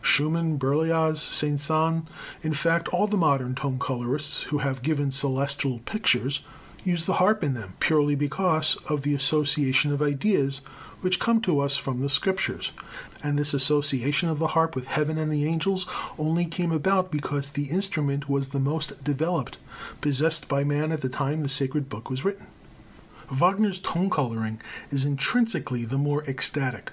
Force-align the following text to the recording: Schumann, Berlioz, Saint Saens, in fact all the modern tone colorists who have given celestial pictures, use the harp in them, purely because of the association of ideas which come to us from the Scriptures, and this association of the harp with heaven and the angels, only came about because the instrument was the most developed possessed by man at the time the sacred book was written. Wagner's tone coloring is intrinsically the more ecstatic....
Schumann, 0.00 0.56
Berlioz, 0.56 1.20
Saint 1.20 1.60
Saens, 1.60 2.08
in 2.40 2.54
fact 2.54 2.88
all 2.88 3.06
the 3.06 3.14
modern 3.18 3.54
tone 3.54 3.78
colorists 3.78 4.44
who 4.44 4.56
have 4.56 4.80
given 4.80 5.10
celestial 5.10 5.80
pictures, 5.80 6.40
use 6.82 7.04
the 7.04 7.12
harp 7.20 7.44
in 7.44 7.52
them, 7.52 7.74
purely 7.78 8.14
because 8.14 8.76
of 8.88 9.02
the 9.02 9.12
association 9.12 9.92
of 9.92 10.00
ideas 10.00 10.62
which 11.02 11.20
come 11.20 11.42
to 11.42 11.60
us 11.60 11.76
from 11.76 12.00
the 12.00 12.08
Scriptures, 12.08 12.72
and 13.22 13.38
this 13.38 13.52
association 13.52 14.30
of 14.30 14.38
the 14.38 14.46
harp 14.56 14.74
with 14.74 14.86
heaven 14.86 15.18
and 15.18 15.30
the 15.30 15.44
angels, 15.44 15.86
only 16.18 16.46
came 16.46 16.72
about 16.72 17.10
because 17.12 17.50
the 17.50 17.66
instrument 17.68 18.30
was 18.30 18.46
the 18.48 18.58
most 18.58 19.04
developed 19.04 19.58
possessed 20.00 20.48
by 20.48 20.64
man 20.64 20.90
at 20.90 21.02
the 21.02 21.10
time 21.10 21.42
the 21.42 21.50
sacred 21.50 21.90
book 21.90 22.08
was 22.08 22.24
written. 22.24 22.46
Wagner's 23.30 23.78
tone 23.78 24.08
coloring 24.08 24.58
is 24.90 25.04
intrinsically 25.04 25.84
the 25.84 25.98
more 25.98 26.24
ecstatic.... 26.24 26.92